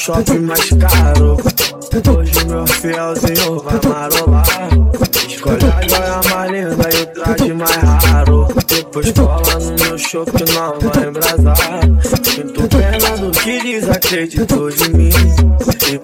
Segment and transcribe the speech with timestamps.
[0.00, 1.36] shopping mais caro.
[2.16, 4.46] Hoje meu fielzinho vai marolar.
[5.28, 8.48] Escolhe a joia mais linda e o traje mais raro.
[8.66, 11.99] Depois cola no meu shopping, não vai embrasar
[13.62, 15.10] desacreditou de mim.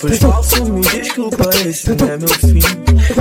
[0.00, 2.60] Pros falsos me desculpa, esse não é meu fim.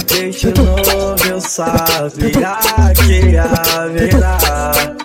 [0.07, 2.57] Desde novo eu sabia
[2.95, 3.47] que ia
[3.93, 4.95] virar.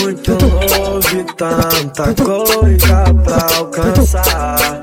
[0.00, 4.80] Muito novo e tanta coisa pra alcançar.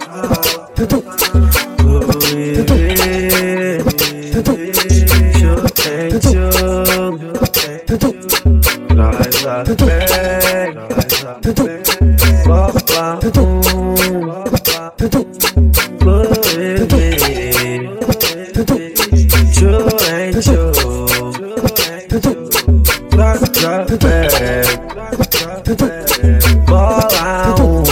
[26.66, 27.83] Bola um.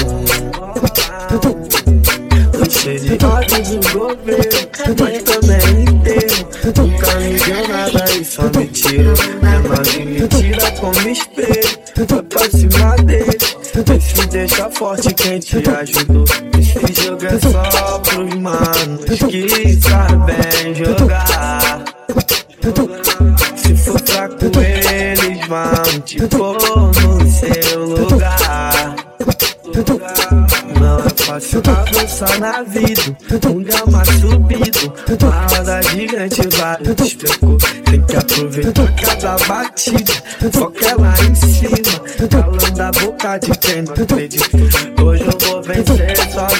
[2.69, 4.59] Cheio de ódio do governo,
[4.99, 6.41] mas também entendo.
[6.77, 9.13] Nunca me deu nada e só me tira.
[9.41, 13.30] É mais me tira como espelho, pra cima dele.
[13.89, 16.25] Esse deixa forte quem te ajudou.
[16.59, 21.83] Esse jogo é só pros manos que sabem jogar.
[23.55, 26.57] Se for fraco, eles vão te pôr
[27.01, 28.95] no seu lugar.
[30.79, 33.17] Não é fácil avançar na vida,
[33.49, 37.71] um grama subido, uma roda gigante, vários percursos.
[37.85, 40.13] Tem que aproveitar cada batida,
[40.51, 41.90] foca ela em cima,
[43.21, 44.57] boca de quem não acredita.
[44.57, 44.90] Hoje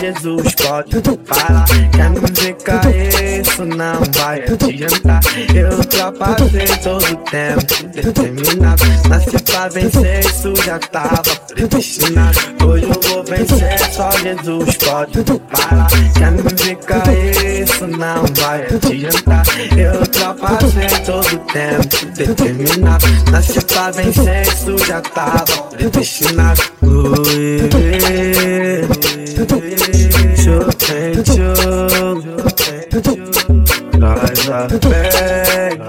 [0.01, 1.65] Jesus pode parar.
[1.91, 5.21] Quer me ver cair, isso não vai adiantar.
[5.53, 7.61] Eu ultrapassei todo o tempo,
[7.93, 8.83] determinado.
[9.07, 11.21] Nasci pra vencer, isso já tava
[11.53, 12.39] predestinado.
[12.65, 15.87] Hoje eu vou vencer, só Jesus pode parar.
[16.17, 19.45] Quer me ver cair, isso não vai adiantar.
[19.77, 23.05] Eu ultrapassei todo o tempo, determinado.
[23.31, 26.61] Nasci pra vencer, isso já tava predestinado.
[26.81, 27.69] Ui,
[30.91, 31.53] hate you.
[33.97, 35.79] Nice, I beg.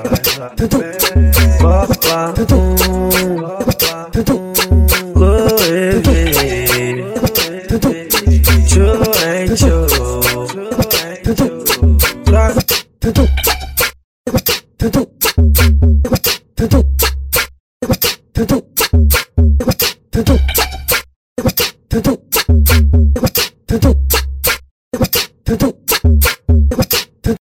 [1.60, 2.34] Papa,
[5.14, 6.08] Louis V.
[8.68, 9.82] True ain't you.